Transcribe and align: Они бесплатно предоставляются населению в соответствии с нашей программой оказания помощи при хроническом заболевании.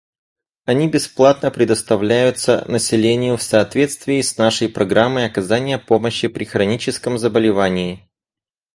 Они 0.65 0.89
бесплатно 0.89 1.51
предоставляются 1.51 2.65
населению 2.67 3.37
в 3.37 3.43
соответствии 3.43 4.21
с 4.21 4.35
нашей 4.39 4.67
программой 4.67 5.27
оказания 5.27 5.77
помощи 5.77 6.27
при 6.27 6.43
хроническом 6.43 7.19
заболевании. 7.19 8.09